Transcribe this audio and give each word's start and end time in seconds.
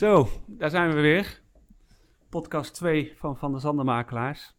Zo, 0.00 0.28
daar 0.46 0.70
zijn 0.70 0.94
we 0.94 1.00
weer. 1.00 1.40
Podcast 2.28 2.74
2 2.74 3.12
van 3.16 3.36
Van 3.36 3.52
de 3.52 3.58
Zandermakelaars. 3.58 4.54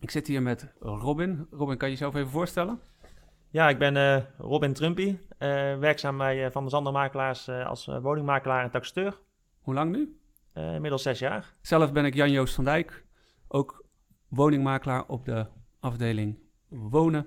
Ik 0.00 0.10
zit 0.10 0.26
hier 0.26 0.42
met 0.42 0.72
Robin. 0.80 1.46
Robin, 1.50 1.76
kan 1.76 1.88
je 1.88 1.94
jezelf 1.94 2.14
even 2.14 2.30
voorstellen? 2.30 2.80
Ja, 3.50 3.68
ik 3.68 3.78
ben 3.78 3.96
eh, 3.96 4.22
Robin 4.38 4.72
Trumpy, 4.72 5.18
eh, 5.38 5.78
werkzaam 5.78 6.18
bij 6.18 6.44
eh, 6.44 6.50
Van 6.50 6.64
de 6.64 6.70
Zandermakelaars 6.70 7.48
als 7.48 7.86
woningmakelaar 7.86 8.64
en 8.64 8.70
taxateur. 8.70 9.18
Hoe 9.60 9.74
lang 9.74 9.92
nu? 9.92 10.20
Inmiddels 10.54 11.02
zes 11.02 11.18
jaar. 11.18 11.54
Zelf 11.60 11.92
ben 11.92 12.04
ik 12.04 12.14
Jan-Joost 12.14 12.54
van 12.54 12.64
Dijk, 12.64 13.04
ook 13.48 13.84
woningmakelaar 14.28 15.06
op 15.06 15.24
de 15.24 15.46
afdeling 15.80 16.38
wonen. 16.68 17.26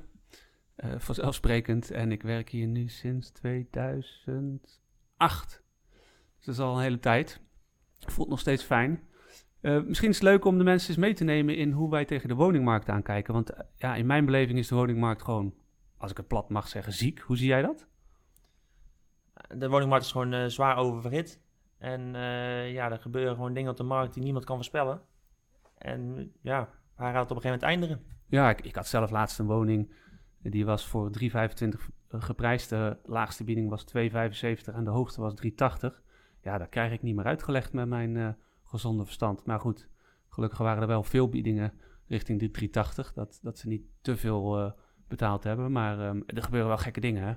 Vanzelfsprekend. 0.97 1.91
En 1.91 2.11
ik 2.11 2.21
werk 2.21 2.49
hier 2.49 2.67
nu 2.67 2.87
sinds 2.87 3.29
2008. 3.29 5.64
Dus 6.45 6.55
dat 6.55 6.65
is 6.65 6.71
al 6.71 6.77
een 6.77 6.83
hele 6.83 6.99
tijd. 6.99 7.41
Voelt 7.99 8.29
nog 8.29 8.39
steeds 8.39 8.63
fijn. 8.63 9.03
Eh, 9.61 9.81
misschien 9.81 10.09
is 10.09 10.15
het 10.15 10.23
leuk 10.23 10.45
om 10.45 10.57
de 10.57 10.63
mensen 10.63 10.89
eens 10.89 10.97
mee 10.97 11.13
te 11.13 11.23
nemen 11.23 11.57
in 11.57 11.71
hoe 11.71 11.89
wij 11.89 12.05
tegen 12.05 12.27
de 12.27 12.35
woningmarkt 12.35 12.89
aankijken. 12.89 13.33
Want 13.33 13.49
eh, 13.49 13.59
ja, 13.75 13.95
in 13.95 14.05
mijn 14.05 14.25
beleving 14.25 14.59
is 14.59 14.67
de 14.67 14.75
woningmarkt 14.75 15.21
gewoon, 15.21 15.53
als 15.97 16.11
ik 16.11 16.17
het 16.17 16.27
plat 16.27 16.49
mag 16.49 16.67
zeggen, 16.67 16.93
ziek. 16.93 17.19
Hoe 17.19 17.37
zie 17.37 17.47
jij 17.47 17.61
dat? 17.61 17.87
De 19.47 19.69
woningmarkt 19.69 20.05
is 20.05 20.11
gewoon 20.11 20.33
eh, 20.33 20.45
zwaar 20.45 20.77
oververhit. 20.77 21.43
En 21.77 22.13
ja, 22.71 22.91
er 22.91 22.99
gebeuren 22.99 23.35
gewoon 23.35 23.53
dingen 23.53 23.71
op 23.71 23.77
de 23.77 23.83
markt 23.83 24.13
die 24.13 24.23
niemand 24.23 24.45
kan 24.45 24.55
voorspellen. 24.55 25.01
En 25.77 26.31
ja, 26.41 26.69
waar 26.95 27.13
gaat 27.13 27.21
het 27.21 27.31
op 27.31 27.35
een 27.35 27.41
gegeven 27.41 27.59
moment 27.59 27.63
eindigen? 27.63 28.01
Ja, 28.27 28.49
ik, 28.49 28.61
ik 28.61 28.75
had 28.75 28.87
zelf 28.87 29.11
laatst 29.11 29.39
een 29.39 29.45
woning. 29.45 29.93
Die 30.41 30.65
was 30.65 30.87
voor 30.87 31.09
3,25 31.21 31.29
geprijsd. 32.09 32.69
De 32.69 32.97
laagste 33.03 33.43
bieding 33.43 33.69
was 33.69 33.85
2,75 33.97 34.73
en 34.73 34.83
de 34.83 34.89
hoogste 34.89 35.21
was 35.21 35.33
3,80. 35.45 36.03
Ja, 36.45 36.57
dat 36.57 36.69
krijg 36.69 36.91
ik 36.91 37.01
niet 37.01 37.15
meer 37.15 37.25
uitgelegd 37.25 37.73
met 37.73 37.87
mijn 37.87 38.17
eh, 38.17 38.29
gezonde 38.63 39.05
verstand. 39.05 39.45
Maar 39.45 39.59
goed, 39.59 39.89
gelukkig 40.29 40.59
waren 40.59 40.81
er 40.81 40.87
wel 40.87 41.03
veel 41.03 41.29
biedingen 41.29 41.73
richting 42.07 42.39
de 42.39 42.69
3,80. 43.07 43.13
Dat, 43.13 43.39
dat 43.41 43.57
ze 43.57 43.67
niet 43.67 43.83
te 44.01 44.17
veel 44.17 44.59
eh, 44.59 44.71
betaald 45.07 45.43
hebben. 45.43 45.71
Maar 45.71 45.99
ehm, 45.99 46.21
er 46.25 46.43
gebeuren 46.43 46.67
wel 46.67 46.77
gekke 46.77 46.99
dingen, 46.99 47.23
hè? 47.23 47.33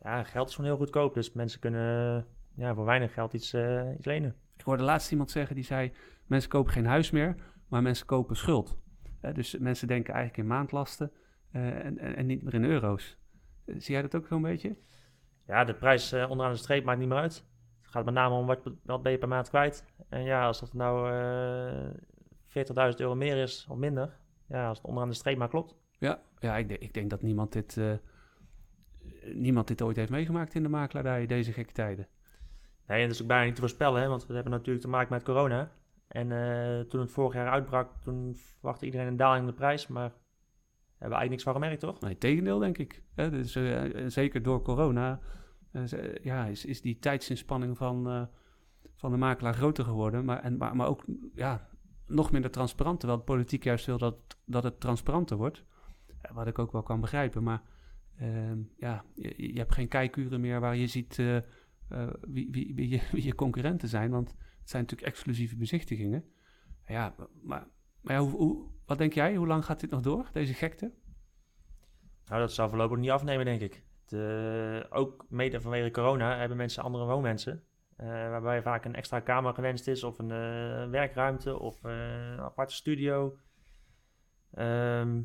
Ja, 0.00 0.24
geld 0.24 0.48
is 0.48 0.54
gewoon 0.54 0.70
heel 0.70 0.78
goedkoop. 0.78 1.14
Dus 1.14 1.32
mensen 1.32 1.60
kunnen 1.60 2.16
eh, 2.16 2.64
ja, 2.64 2.74
voor 2.74 2.84
weinig 2.84 3.12
geld 3.12 3.32
iets, 3.32 3.54
iets 3.96 4.06
lenen. 4.06 4.36
Ik 4.56 4.64
hoorde 4.64 4.82
laatst 4.82 5.10
iemand 5.10 5.30
zeggen 5.30 5.54
die 5.54 5.64
zei: 5.64 5.92
mensen 6.26 6.50
kopen 6.50 6.72
geen 6.72 6.86
huis 6.86 7.10
meer, 7.10 7.34
maar 7.68 7.82
mensen 7.82 8.06
kopen 8.06 8.36
schuld. 8.36 8.78
Dus 9.32 9.58
mensen 9.58 9.88
denken 9.88 10.14
eigenlijk 10.14 10.42
in 10.42 10.54
maandlasten 10.54 11.12
en, 11.50 11.98
en, 11.98 12.16
en 12.16 12.26
niet 12.26 12.42
meer 12.42 12.54
in 12.54 12.64
euro's. 12.64 13.18
Zie 13.66 13.92
jij 13.92 14.02
dat 14.02 14.14
ook 14.14 14.26
zo'n 14.26 14.42
beetje? 14.42 14.76
Ja, 15.46 15.64
de 15.64 15.74
prijs 15.74 16.12
onderaan 16.12 16.52
de 16.52 16.58
streep 16.58 16.84
maakt 16.84 16.98
niet 16.98 17.08
meer 17.08 17.18
uit. 17.18 17.44
Het 17.86 17.94
gaat 17.94 18.04
met 18.04 18.14
name 18.14 18.34
om 18.34 18.46
wat, 18.46 18.58
wat 18.82 19.02
ben 19.02 19.12
je 19.12 19.18
per 19.18 19.28
maand 19.28 19.48
kwijt. 19.48 19.84
En 20.08 20.22
ja, 20.22 20.46
als 20.46 20.60
dat 20.60 20.72
nou 20.74 21.10
eh 21.12 21.90
40.000 22.92 22.96
euro 22.96 23.14
meer 23.14 23.36
is 23.36 23.66
of 23.70 23.76
minder. 23.76 24.18
Ja, 24.48 24.68
als 24.68 24.78
het 24.78 24.86
onderaan 24.86 25.08
de 25.10 25.14
streep 25.14 25.38
maar 25.38 25.48
klopt. 25.48 25.76
Ja, 25.98 26.20
ja 26.38 26.56
ik, 26.56 26.68
denk- 26.68 26.80
ik 26.80 26.94
denk 26.94 27.10
dat 27.10 27.22
niemand 27.22 27.52
dit, 27.52 27.76
eh, 27.76 27.92
niemand 29.34 29.68
dit 29.68 29.82
ooit 29.82 29.96
heeft 29.96 30.10
meegemaakt 30.10 30.54
in 30.54 30.62
de 30.62 30.68
makelaardij, 30.68 31.26
deze 31.26 31.52
gekke 31.52 31.72
tijden. 31.72 32.08
Nee, 32.86 33.00
en 33.00 33.06
dat 33.06 33.14
is 33.14 33.22
ook 33.22 33.28
bijna 33.28 33.44
niet 33.44 33.54
te 33.54 33.60
voorspellen, 33.60 34.02
hè, 34.02 34.08
want 34.08 34.26
we 34.26 34.34
hebben 34.34 34.52
natuurlijk 34.52 34.84
te 34.84 34.90
maken 34.90 35.12
met 35.12 35.22
corona. 35.22 35.70
En 36.08 36.32
eh, 36.32 36.80
toen 36.80 37.00
het 37.00 37.10
vorig 37.10 37.34
jaar 37.34 37.48
uitbrak, 37.50 37.90
toen 38.02 38.36
verwachtte 38.36 38.84
iedereen 38.84 39.06
een 39.06 39.16
daling 39.16 39.40
in 39.40 39.50
de 39.50 39.56
prijs, 39.56 39.86
maar 39.86 40.02
hebben 40.02 40.18
we 40.98 41.00
eigenlijk 41.14 41.30
niks 41.30 41.42
van 41.42 41.52
gemerkt, 41.52 41.80
toch? 41.80 42.00
Nee, 42.00 42.18
tegendeel 42.18 42.58
denk 42.58 42.78
ik. 42.78 43.02
Hè? 43.14 43.30
Dus, 43.30 43.52
zeker 44.14 44.42
door 44.42 44.62
corona 44.62 45.20
ja, 46.22 46.44
is, 46.46 46.64
is 46.64 46.80
die 46.80 46.98
tijdsinspanning 46.98 47.76
van, 47.76 48.08
eh, 48.08 48.22
van 48.94 49.10
de 49.10 49.16
makelaar 49.16 49.54
groter 49.54 49.84
geworden. 49.84 50.24
Maar, 50.24 50.42
en, 50.42 50.56
maar, 50.56 50.76
maar 50.76 50.86
ook 50.88 51.04
ja, 51.34 51.68
nog 52.06 52.30
minder 52.32 52.50
transparant, 52.50 52.98
terwijl 53.00 53.20
de 53.20 53.26
politiek 53.26 53.64
juist 53.64 53.86
wil 53.86 53.98
dat, 53.98 54.16
dat 54.44 54.62
het 54.62 54.80
transparanter 54.80 55.36
wordt. 55.36 55.64
Eh, 56.20 56.34
wat 56.34 56.46
ik 56.46 56.58
ook 56.58 56.72
wel 56.72 56.82
kan 56.82 57.00
begrijpen. 57.00 57.42
Maar 57.42 57.62
ehm, 58.18 58.58
ja, 58.76 59.04
je, 59.14 59.52
je 59.52 59.58
hebt 59.58 59.74
geen 59.74 59.88
kijkuren 59.88 60.40
meer 60.40 60.60
waar 60.60 60.76
je 60.76 60.86
ziet 60.86 61.18
eh, 61.18 61.36
eh, 61.36 61.42
wie, 62.20 62.48
wie, 62.50 62.74
wie, 62.74 62.88
je, 62.88 63.00
wie 63.12 63.24
je 63.24 63.34
concurrenten 63.34 63.88
zijn. 63.88 64.10
Want 64.10 64.28
het 64.30 64.70
zijn 64.70 64.82
natuurlijk 64.82 65.10
exclusieve 65.10 65.56
bezichtigingen. 65.56 66.24
Ja, 66.86 67.14
maar, 67.42 67.66
maar 68.00 68.14
ja, 68.14 68.20
hoe, 68.20 68.30
hoe, 68.30 68.70
wat 68.86 68.98
denk 68.98 69.12
jij? 69.12 69.36
Hoe 69.36 69.46
lang 69.46 69.64
gaat 69.64 69.80
dit 69.80 69.90
nog 69.90 70.00
door, 70.00 70.28
deze 70.32 70.54
gekte? 70.54 70.92
Nou, 72.24 72.40
dat 72.40 72.52
zal 72.52 72.68
voorlopig 72.68 72.98
niet 72.98 73.10
afnemen, 73.10 73.44
denk 73.44 73.60
ik. 73.60 73.84
De, 74.06 74.86
ook 74.90 75.24
mede 75.28 75.60
vanwege 75.60 75.90
corona 75.90 76.36
hebben 76.38 76.56
mensen 76.56 76.82
andere 76.82 77.04
woonmensen. 77.04 77.62
eh, 77.96 78.06
waarbij 78.06 78.62
vaak 78.62 78.84
een 78.84 78.94
extra 78.94 79.20
kamer 79.20 79.54
gewenst 79.54 79.88
is, 79.88 80.04
of 80.04 80.18
een 80.18 80.30
eh, 80.30 80.90
werkruimte, 80.90 81.58
of 81.58 81.84
eh, 81.84 81.92
een 82.30 82.40
aparte 82.40 82.74
studio. 82.74 83.36
Ehm, 84.50 85.22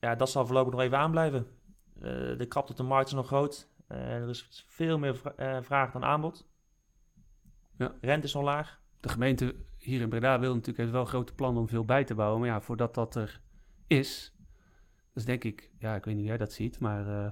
ja, 0.00 0.14
dat 0.14 0.30
zal 0.30 0.46
voorlopig 0.46 0.72
nog 0.72 0.80
even 0.82 0.98
aanblijven. 0.98 1.46
Eh, 1.94 2.02
de 2.38 2.46
krapte 2.48 2.72
op 2.72 2.78
de 2.78 2.82
markt 2.84 3.06
is 3.08 3.12
nog 3.14 3.26
groot. 3.26 3.68
Eh, 3.86 4.14
er 4.14 4.28
is 4.28 4.64
veel 4.68 4.98
meer 4.98 5.16
vra- 5.16 5.34
eh, 5.36 5.62
vraag 5.62 5.92
dan 5.92 6.04
aanbod. 6.04 6.48
Ja. 7.78 7.94
Rente 8.00 8.26
is 8.26 8.34
nog 8.34 8.42
laag. 8.42 8.80
de 9.00 9.08
gemeente 9.08 9.54
hier 9.76 10.00
in 10.00 10.08
Breda 10.08 10.38
wil 10.40 10.50
natuurlijk 10.50 10.78
heeft 10.78 10.90
wel 10.90 11.04
grote 11.04 11.34
plannen 11.34 11.60
om 11.62 11.68
veel 11.68 11.84
bij 11.84 12.04
te 12.04 12.14
bouwen. 12.14 12.40
Maar 12.40 12.48
ja, 12.48 12.60
voordat 12.60 12.94
dat 12.94 13.14
er 13.14 13.40
is, 13.86 14.34
dus 15.12 15.24
denk 15.24 15.44
ik, 15.44 15.70
ja, 15.78 15.94
ik 15.94 16.04
weet 16.04 16.14
niet 16.14 16.22
hoe 16.22 16.28
jij 16.28 16.36
dat 16.36 16.52
ziet, 16.52 16.78
maar 16.80 17.08
eh, 17.24 17.30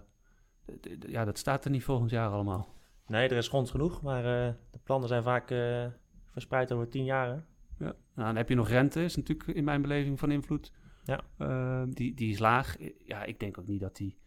ja, 1.06 1.24
dat 1.24 1.38
staat 1.38 1.64
er 1.64 1.70
niet 1.70 1.84
volgend 1.84 2.10
jaar 2.10 2.30
allemaal. 2.30 2.74
Nee, 3.06 3.28
er 3.28 3.36
is 3.36 3.48
grond 3.48 3.70
genoeg, 3.70 4.02
maar 4.02 4.18
eh, 4.24 4.54
de 4.70 4.78
plannen 4.82 5.08
zijn 5.08 5.22
vaak 5.22 5.50
eh, 5.50 5.86
verspreid 6.24 6.72
over 6.72 6.88
tien 6.88 7.04
jaren. 7.04 7.46
Ja. 7.78 7.84
Nou, 7.84 8.26
dan 8.28 8.36
heb 8.36 8.48
je 8.48 8.54
nog 8.54 8.68
rente, 8.68 9.04
is 9.04 9.16
natuurlijk 9.16 9.48
in 9.48 9.64
mijn 9.64 9.82
beleving 9.82 10.18
van 10.18 10.30
invloed. 10.30 10.72
Ja. 11.04 11.20
Eh, 11.38 11.82
die, 11.88 12.14
die 12.14 12.30
is 12.30 12.38
laag. 12.38 12.76
Ja, 13.04 13.24
ik 13.24 13.40
denk 13.40 13.58
ook 13.58 13.66
niet 13.66 13.80
dat 13.80 13.96
die 13.96 14.18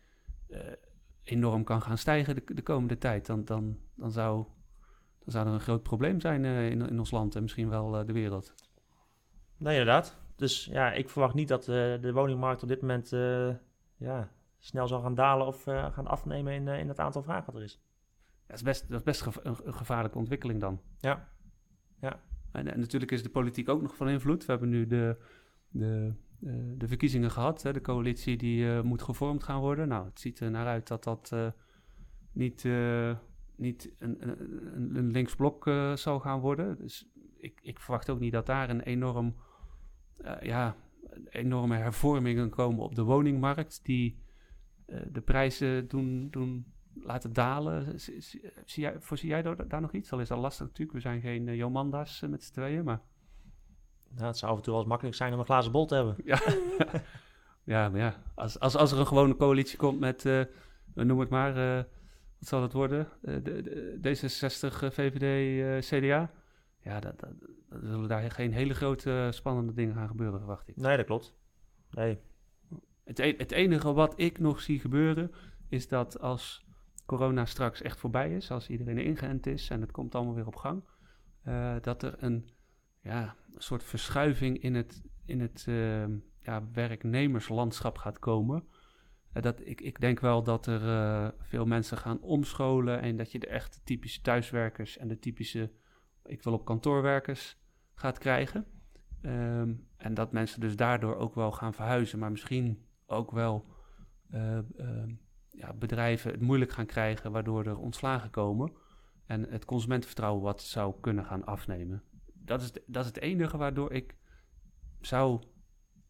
enorm 1.24 1.64
kan 1.64 1.82
gaan 1.82 1.98
stijgen 1.98 2.36
de, 2.36 2.44
de 2.54 2.62
komende 2.62 2.98
tijd. 2.98 3.26
Dan, 3.26 3.46
dan, 3.46 3.78
dan, 3.96 4.12
zou, 4.12 4.46
dan 5.20 5.32
zou 5.32 5.48
er 5.48 5.54
een 5.54 5.60
groot 5.60 5.84
probleem 5.84 6.20
zijn 6.20 6.46
in, 6.46 6.90
in 6.90 7.00
ons 7.00 7.12
land 7.12 7.36
en 7.36 7.42
misschien 7.42 7.70
wel 7.70 8.06
de 8.06 8.14
wereld. 8.14 8.54
Nee, 9.58 9.78
inderdaad. 9.78 10.18
Dus 10.36 10.66
ja, 10.66 10.92
ik 10.92 11.10
verwacht 11.10 11.34
niet 11.34 11.48
dat 11.48 11.64
de 11.64 12.12
woningmarkt 12.14 12.64
op 12.64 12.70
dit 12.70 12.82
moment 12.82 13.10
ja, 13.98 14.32
snel 14.60 14.88
zal 14.88 15.02
gaan 15.02 15.16
dalen 15.16 15.48
of 15.48 15.68
eh, 15.68 15.94
gaan 15.94 16.08
afnemen 16.08 16.54
in, 16.54 16.68
eh, 16.68 16.80
in 16.80 16.88
het 16.88 17.00
aantal 17.00 17.24
vragen 17.24 17.46
dat 17.46 17.56
er 17.56 17.64
is. 17.64 17.82
Ja, 18.22 18.46
dat 18.48 18.56
is 18.58 18.64
best, 18.64 18.90
dat 18.90 18.98
is 19.00 19.04
best 19.06 19.26
een, 19.44 19.56
een 19.64 19.74
gevaarlijke 19.74 20.18
ontwikkeling 20.18 20.60
dan. 20.62 20.82
Ja. 21.00 21.30
Ja. 22.02 22.20
En, 22.52 22.68
en 22.74 22.80
natuurlijk 22.80 23.12
is 23.12 23.24
de 23.24 23.30
politiek 23.30 23.70
ook 23.70 23.82
nog 23.82 23.96
van 23.96 24.10
invloed. 24.10 24.46
We 24.46 24.52
hebben 24.52 24.70
nu 24.70 24.88
de, 24.88 25.18
de, 25.70 26.14
eh, 26.46 26.54
de 26.78 26.88
verkiezingen 26.88 27.32
gehad. 27.32 27.64
Hè, 27.64 27.74
de 27.74 27.82
coalitie 27.82 28.38
die 28.38 28.82
moet 28.82 29.02
gevormd 29.02 29.44
gaan 29.44 29.60
worden. 29.60 29.88
Nou, 29.88 30.06
het 30.06 30.20
ziet 30.20 30.40
er 30.40 30.52
naar 30.52 30.66
uit 30.68 30.88
dat 30.88 31.04
dat 31.04 31.36
niet, 32.32 32.64
niet 33.56 33.96
een, 34.00 34.18
een, 34.30 34.40
een- 34.76 34.96
een 34.96 35.12
linksblok 35.12 35.72
zal 35.94 36.20
gaan 36.20 36.40
worden. 36.40 36.78
Dus 36.78 37.10
ik, 37.38 37.60
ik 37.62 37.80
verwacht 37.80 38.10
ook 38.10 38.20
niet 38.20 38.32
dat 38.32 38.46
daar 38.46 38.70
een 38.70 38.82
enorm, 38.82 39.36
ja, 40.42 40.76
enorme 41.30 41.76
hervormingen 41.76 42.50
komen 42.50 42.84
op 42.84 42.96
de 42.96 43.04
woningmarkt. 43.04 43.86
Die 43.86 44.20
de 45.12 45.22
prijzen 45.22 45.88
doen, 45.88 46.28
doen 46.32 46.66
laten 47.04 47.34
dalen. 47.34 48.00
Zie, 48.00 48.22
zie- 48.22 48.52
zie 48.66 48.84
jij, 48.84 48.96
voorzie 49.00 49.30
jij 49.30 49.42
daar, 49.42 49.68
daar 49.68 49.82
nog 49.82 49.92
iets? 49.94 50.12
Al 50.12 50.20
is 50.20 50.28
dat 50.28 50.38
lastig 50.38 50.66
natuurlijk. 50.66 50.92
We 50.92 51.02
zijn 51.02 51.22
geen 51.22 51.48
eh, 51.48 51.56
Jomanda's 51.56 52.22
eh, 52.22 52.30
met 52.30 52.44
z'n 52.44 52.54
tweeën, 52.54 52.84
maar... 52.84 53.02
Nou, 54.16 54.28
het 54.28 54.38
zou 54.38 54.52
af 54.52 54.58
en 54.58 54.64
toe 54.64 54.72
wel 54.72 54.82
eens 54.82 54.90
makkelijk 54.92 55.18
zijn 55.18 55.34
om 55.34 55.40
een 55.40 55.46
glazen 55.46 55.72
bol 55.72 55.86
te 55.86 55.96
hebben. 55.96 56.16
Ja, 56.24 56.40
ja 57.74 57.90
maar 57.90 58.00
ja. 58.00 58.16
Als, 58.36 58.60
als, 58.60 58.76
als 58.76 58.92
er 58.92 59.00
een 59.00 59.08
gewone 59.08 59.36
coalitie 59.36 59.78
komt 59.78 60.00
met, 60.00 60.26
eh, 60.26 60.42
noem 60.94 61.20
het 61.20 61.30
maar, 61.30 61.78
eh, 61.78 61.84
wat 62.40 62.48
zal 62.48 62.62
het 62.62 62.74
worden? 62.74 63.08
Eh, 63.22 63.36
de, 63.44 63.62
de, 63.62 63.98
D66, 64.02 64.84
eh, 64.84 64.90
VVD, 64.92 65.24
eh, 65.84 66.00
CDA. 66.00 66.32
Ja, 66.84 67.00
dat, 67.00 67.20
dat, 67.20 67.30
dan 67.70 67.80
zullen 67.84 68.08
daar 68.10 68.32
geen 68.32 68.54
hele 68.54 68.74
grote 68.74 69.12
eh, 69.12 69.32
spannende 69.32 69.74
dingen 69.74 69.96
gaan 69.96 70.08
gebeuren, 70.08 70.40
verwacht 70.40 70.68
ik. 70.68 70.76
Nee, 70.76 70.98
dat 70.98 71.06
klopt. 71.06 71.36
Nee. 71.92 72.20
Het, 73.10 73.20
e- 73.20 73.38
het 73.38 73.52
enige 73.52 73.94
wat 73.94 74.20
ik 74.20 74.40
nog 74.40 74.62
zie 74.62 74.80
gebeuren, 74.80 75.32
is 75.70 75.88
dat 75.88 76.20
als 76.20 76.66
corona 77.06 77.46
straks 77.46 77.82
echt 77.82 78.00
voorbij 78.00 78.36
is, 78.36 78.52
als 78.52 78.70
iedereen 78.70 78.98
ingeënt 78.98 79.48
is 79.48 79.70
en 79.70 79.82
het 79.82 79.92
komt 79.92 80.16
allemaal 80.16 80.34
weer 80.34 80.48
op 80.48 80.56
gang, 80.56 80.84
eh, 81.44 81.76
dat 81.82 82.04
er 82.04 82.16
een, 82.24 82.50
ja, 83.02 83.36
soort 83.56 83.84
verschuiving 83.84 84.62
in 84.62 84.76
het, 84.76 85.02
in 85.26 85.42
het 85.42 85.66
eh, 85.68 86.06
ja, 86.42 86.70
werknemerslandschap 86.74 87.98
gaat 87.98 88.20
komen. 88.20 88.64
Eh, 89.32 89.42
dat, 89.44 89.62
ik, 89.64 89.82
ik 89.82 90.00
denk 90.00 90.20
wel 90.20 90.44
dat 90.44 90.66
er 90.66 90.90
eh, 90.90 91.28
veel 91.40 91.66
mensen 91.66 91.98
gaan 91.98 92.22
omscholen 92.22 93.02
en 93.02 93.18
dat 93.18 93.32
je 93.32 93.40
de 93.40 93.48
echte 93.48 93.80
typische 93.84 94.22
thuiswerkers 94.22 94.98
en 94.98 95.08
de 95.08 95.20
typische, 95.20 95.72
ik 96.26 96.44
wil 96.44 96.54
op 96.54 96.66
kantoorwerkers, 96.66 97.58
gaat 97.94 98.18
krijgen. 98.18 98.66
Ehm, 99.22 99.74
en 99.98 100.14
dat 100.14 100.32
mensen 100.32 100.60
dus 100.60 100.76
daardoor 100.76 101.16
ook 101.16 101.36
wel 101.36 101.52
gaan 101.52 101.74
verhuizen, 101.74 102.20
maar 102.20 102.32
misschien 102.32 102.88
ook 103.10 103.32
wel 103.32 103.66
eh, 104.30 104.58
ehm, 104.58 105.14
ja, 105.50 105.74
bedrijven 105.74 106.32
het 106.32 106.42
moeilijk 106.42 106.72
gaan 106.72 106.86
krijgen, 106.86 107.32
waardoor 107.32 107.66
er 107.66 107.78
ontslagen 107.78 108.30
komen. 108.30 108.72
en 109.26 109.50
het 109.50 109.66
consumentenvertrouwen 109.66 110.44
wat 110.44 110.62
zou 110.62 110.94
kunnen 111.02 111.26
gaan 111.26 111.46
afnemen. 111.46 112.04
Dat 112.34 112.62
is, 112.62 112.72
dat 112.86 113.02
is 113.02 113.08
het 113.08 113.20
enige 113.20 113.58
waardoor 113.58 113.92
ik 113.92 114.16
zou, 115.02 115.42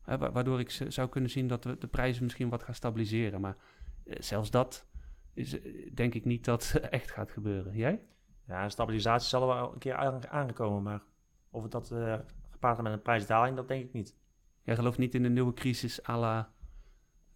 hè, 0.01 0.17
waardoor 0.17 0.59
ik 0.59 0.69
zou 0.87 1.09
kunnen 1.09 1.29
zien 1.29 1.47
dat 1.47 1.63
de 1.63 1.87
prijzen 1.91 2.23
misschien 2.23 2.49
wat 2.49 2.63
gaan 2.63 2.73
stabiliseren. 2.73 3.41
Maar 3.41 3.57
eh, 4.05 4.15
zelfs 4.19 4.51
dat 4.51 4.87
is, 5.33 5.61
eh, 5.61 5.91
denk 5.93 6.13
ik 6.13 6.25
niet 6.25 6.45
dat 6.45 6.71
echt 6.89 7.11
gaat 7.11 7.31
gebeuren. 7.31 7.75
Jij? 7.75 8.01
Ja, 8.47 8.69
stabilisatie 8.69 9.29
zal 9.29 9.41
er 9.41 9.55
wel 9.55 9.73
een 9.73 9.79
keer 9.79 9.95
aangekomen, 10.29 10.83
maar 10.83 11.03
of 11.49 11.63
het 11.63 11.71
dat 11.71 11.91
uh, 11.91 12.19
gepaard 12.49 12.75
gaat 12.75 12.83
met 12.83 12.93
een 12.93 13.01
prijsdaling, 13.01 13.55
dat 13.55 13.67
denk 13.67 13.85
ik 13.85 13.93
niet. 13.93 14.15
Jij 14.61 14.75
gelooft 14.75 14.97
niet 14.97 15.15
in 15.15 15.23
een 15.23 15.33
nieuwe 15.33 15.53
crisis 15.53 16.07
à 16.07 16.17
la 16.19 16.51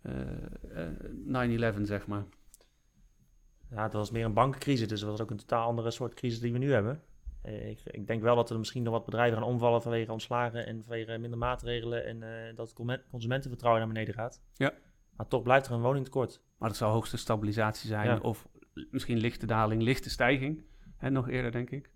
9-11, 0.08 1.82
zeg 1.82 2.08
maar? 2.08 2.24
Ja, 3.70 3.84
het 3.84 3.94
was 3.94 4.12
meer 4.12 4.26
een 4.26 4.34
bankencrisis, 4.34 4.88
dus 4.88 5.00
dat 5.00 5.10
was 5.10 5.22
ook 5.22 5.32
een 5.32 5.38
totaal 5.38 5.68
andere 5.68 5.92
soort 5.92 6.14
crisis 6.14 6.40
die 6.40 6.52
we 6.52 6.58
nu 6.58 6.72
hebben. 6.72 7.02
Ik, 7.44 7.82
ik, 7.86 8.08
denk 8.08 8.22
wel 8.22 8.36
dat 8.36 8.50
er 8.50 8.58
misschien 8.58 8.84
nog 8.84 8.94
wat 8.94 9.06
bedrijven 9.06 9.38
gaan 9.38 9.48
omvallen 9.48 9.82
vanwege 9.82 10.12
ontslagen 10.12 10.66
en 10.66 10.84
vanwege 10.84 11.18
minder 11.18 11.40
maatregelen 11.40 12.06
en 12.06 12.56
dat 12.56 12.74
het 12.78 13.04
consumentenvertrouwen 13.10 13.82
naar 13.84 13.94
beneden 13.94 14.14
gaat. 14.14 14.42
Ja. 14.54 14.74
Maar 15.16 15.28
toch 15.28 15.44
blijft 15.44 15.66
er 15.68 15.74
een 15.74 15.82
woningtekort. 15.82 16.42
Maar 16.58 16.70
dat 16.70 16.78
zal 16.78 16.92
hoogste 16.92 17.18
stabilisatie 17.18 17.88
zijn. 17.88 18.22
Of 18.22 18.48
misschien 18.92 19.18
lichte 19.18 19.46
daling, 19.46 19.82
lichte 19.82 20.10
stijging. 20.10 20.64
En 20.98 21.14
nog 21.14 21.30
eerder, 21.30 21.52
denk 21.52 21.70
ik. 21.70 21.93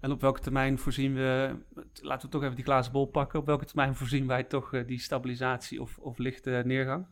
En 0.00 0.10
op 0.10 0.20
welke 0.20 0.40
termijn 0.40 0.78
voorzien 0.78 1.14
we, 1.14 1.56
laten 2.02 2.26
we 2.26 2.32
toch 2.32 2.42
even 2.42 2.54
die 2.54 2.64
glazen 2.64 2.92
bol 2.92 3.06
pakken. 3.06 3.38
Op 3.38 3.46
welke 3.46 3.64
termijn 3.64 3.94
voorzien 3.94 4.26
wij 4.26 4.44
toch 4.44 4.72
uh, 4.72 4.86
die 4.86 4.98
stabilisatie 4.98 5.82
of, 5.82 5.98
of 5.98 6.18
lichte 6.18 6.62
neergang? 6.64 7.06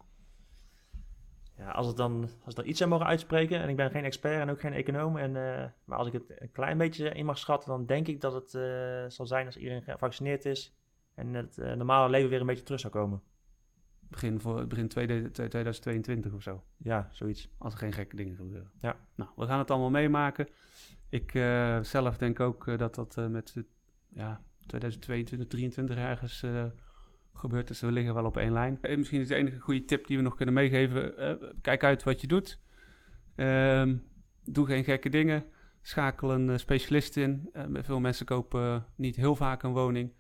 Ja, 1.56 1.70
als, 1.70 1.86
het 1.86 1.96
dan, 1.96 2.28
als 2.44 2.54
ik 2.54 2.60
er 2.60 2.66
iets 2.66 2.82
aan 2.82 2.88
mogen 2.88 3.06
uitspreken, 3.06 3.60
en 3.60 3.68
ik 3.68 3.76
ben 3.76 3.90
geen 3.90 4.04
expert 4.04 4.40
en 4.40 4.50
ook 4.50 4.60
geen 4.60 4.72
econoom, 4.72 5.16
en, 5.16 5.34
uh, 5.34 5.64
maar 5.84 5.98
als 5.98 6.06
ik 6.06 6.12
het 6.12 6.22
een 6.28 6.52
klein 6.52 6.78
beetje 6.78 7.08
in 7.08 7.24
mag 7.24 7.38
schatten, 7.38 7.70
dan 7.70 7.86
denk 7.86 8.08
ik 8.08 8.20
dat 8.20 8.32
het 8.32 8.54
uh, 8.54 9.04
zal 9.08 9.26
zijn 9.26 9.46
als 9.46 9.56
iedereen 9.56 9.82
gevaccineerd 9.82 10.44
is 10.44 10.76
en 11.14 11.34
het 11.34 11.56
normale 11.56 12.10
leven 12.10 12.30
weer 12.30 12.40
een 12.40 12.46
beetje 12.46 12.62
terug 12.62 12.80
zou 12.80 12.92
komen. 12.92 13.22
Begin, 14.08 14.40
voor, 14.40 14.66
begin 14.66 14.88
2022 14.88 16.32
of 16.32 16.42
zo. 16.42 16.62
Ja, 16.76 17.08
zoiets. 17.12 17.48
Als 17.58 17.72
er 17.72 17.78
geen 17.78 17.92
gekke 17.92 18.16
dingen 18.16 18.36
gebeuren. 18.36 18.70
Ja. 18.80 18.96
Nou, 19.14 19.30
we 19.36 19.46
gaan 19.46 19.58
het 19.58 19.70
allemaal 19.70 19.90
meemaken. 19.90 20.48
Ik 21.08 21.34
uh, 21.34 21.82
zelf 21.82 22.16
denk 22.16 22.40
ook 22.40 22.66
uh, 22.66 22.78
dat 22.78 22.94
dat 22.94 23.16
uh, 23.18 23.26
met 23.26 23.54
ja, 24.08 24.40
2022, 24.66 25.48
2023 25.48 25.96
ergens 25.96 26.44
gebeurt. 27.32 27.68
Dus 27.68 27.80
we 27.80 27.92
liggen 27.92 28.14
wel 28.14 28.24
op 28.24 28.36
één 28.36 28.52
lijn. 28.52 28.78
En 28.80 28.98
misschien 28.98 29.20
is 29.20 29.28
de 29.28 29.34
enige 29.34 29.58
goede 29.58 29.84
tip 29.84 30.06
die 30.06 30.16
we 30.16 30.22
nog 30.22 30.36
kunnen 30.36 30.54
meegeven. 30.54 31.14
kijk 31.60 31.84
uit 31.84 32.02
wat 32.02 32.20
je 32.20 32.26
doet. 32.26 32.60
Um, 33.36 34.04
doe 34.44 34.66
geen 34.66 34.84
gekke 34.84 35.08
dingen. 35.08 35.44
Schakel 35.82 36.32
een 36.32 36.58
specialist 36.58 37.16
in. 37.16 37.50
veel 37.72 38.00
mensen 38.00 38.26
kopen 38.26 38.86
niet 38.94 39.16
heel 39.16 39.36
vaak 39.36 39.62
een 39.62 39.72
woning. 39.72 40.12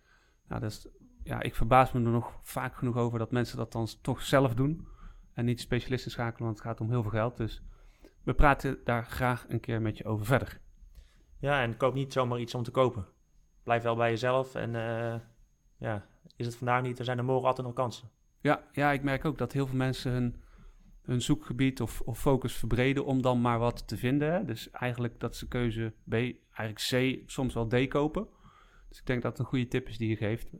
Nou, 0.48 0.60
dat 0.60 0.70
is 0.70 0.86
ja, 1.26 1.42
ik 1.42 1.54
verbaas 1.54 1.92
me 1.92 2.04
er 2.04 2.10
nog 2.10 2.38
vaak 2.42 2.76
genoeg 2.76 2.96
over 2.96 3.18
dat 3.18 3.30
mensen 3.30 3.56
dat 3.56 3.72
dan 3.72 3.88
toch 4.02 4.22
zelf 4.22 4.54
doen. 4.54 4.86
En 5.34 5.44
niet 5.44 5.60
specialisten 5.60 6.10
schakelen, 6.10 6.44
want 6.44 6.58
het 6.58 6.66
gaat 6.66 6.80
om 6.80 6.90
heel 6.90 7.02
veel 7.02 7.10
geld. 7.10 7.36
Dus 7.36 7.62
we 8.22 8.34
praten 8.34 8.78
daar 8.84 9.04
graag 9.04 9.44
een 9.48 9.60
keer 9.60 9.82
met 9.82 9.98
je 9.98 10.04
over 10.04 10.26
verder. 10.26 10.60
Ja, 11.38 11.62
en 11.62 11.76
koop 11.76 11.94
niet 11.94 12.12
zomaar 12.12 12.40
iets 12.40 12.54
om 12.54 12.62
te 12.62 12.70
kopen. 12.70 13.06
Blijf 13.62 13.82
wel 13.82 13.96
bij 13.96 14.10
jezelf. 14.10 14.54
En 14.54 14.74
uh, 14.74 15.14
ja, 15.76 16.06
is 16.36 16.46
het 16.46 16.56
vandaag 16.56 16.82
niet, 16.82 16.98
er 16.98 17.04
zijn 17.04 17.18
er 17.18 17.24
morgen 17.24 17.48
altijd 17.48 17.66
nog 17.66 17.76
kansen. 17.76 18.10
Ja, 18.40 18.62
ja 18.72 18.92
ik 18.92 19.02
merk 19.02 19.24
ook 19.24 19.38
dat 19.38 19.52
heel 19.52 19.66
veel 19.66 19.76
mensen 19.76 20.12
hun, 20.12 20.42
hun 21.02 21.22
zoekgebied 21.22 21.80
of, 21.80 22.00
of 22.00 22.18
focus 22.18 22.54
verbreden 22.54 23.04
om 23.04 23.22
dan 23.22 23.40
maar 23.40 23.58
wat 23.58 23.88
te 23.88 23.96
vinden. 23.96 24.32
Hè? 24.32 24.44
Dus 24.44 24.70
eigenlijk 24.70 25.20
dat 25.20 25.36
ze 25.36 25.48
keuze 25.48 25.92
B, 26.08 26.12
eigenlijk 26.12 27.22
C, 27.22 27.22
soms 27.30 27.54
wel 27.54 27.66
D 27.66 27.88
kopen. 27.88 28.28
Dus 28.88 28.98
ik 28.98 29.06
denk 29.06 29.22
dat 29.22 29.30
het 29.30 29.40
een 29.40 29.46
goede 29.46 29.68
tip 29.68 29.88
is 29.88 29.98
die 29.98 30.08
je 30.08 30.16
geeft 30.16 30.50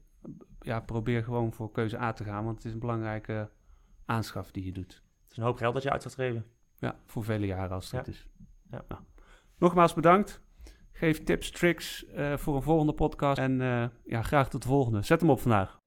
ja, 0.61 0.81
probeer 0.81 1.25
gewoon 1.25 1.53
voor 1.53 1.73
keuze 1.73 2.01
A 2.01 2.13
te 2.13 2.25
gaan, 2.25 2.45
want 2.45 2.57
het 2.57 2.65
is 2.65 2.73
een 2.73 2.79
belangrijke 2.79 3.51
aanschaf 4.05 4.51
die 4.51 4.65
je 4.65 4.73
doet. 4.73 5.03
Het 5.23 5.31
is 5.31 5.37
een 5.37 5.43
hoop 5.43 5.57
geld 5.57 5.75
dat 5.75 5.83
je 5.83 5.91
uit 5.91 6.03
gaat 6.03 6.15
geven. 6.15 6.47
Ja, 6.79 6.99
voor 7.07 7.25
vele 7.25 7.47
jaren 7.47 7.71
als 7.71 7.91
het 7.91 8.07
ja. 8.07 8.13
is. 8.13 8.29
Ja. 8.71 8.85
Nou, 8.89 9.03
nogmaals 9.59 9.95
bedankt. 9.95 10.41
Geef 10.99 11.25
tips, 11.25 11.51
tricks 11.51 12.05
uh, 12.17 12.37
voor 12.37 12.57
een 12.57 12.63
volgende 12.63 12.93
podcast. 12.93 13.39
En 13.39 13.61
uh, 13.61 13.85
ja, 14.05 14.23
graag 14.23 14.49
tot 14.49 14.63
de 14.63 14.69
volgende. 14.69 15.03
Zet 15.03 15.21
hem 15.21 15.31
op 15.31 15.41
vandaag. 15.41 15.86